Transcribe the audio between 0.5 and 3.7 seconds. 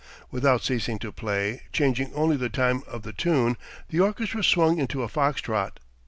ceasing to play, changing only the time of the tune,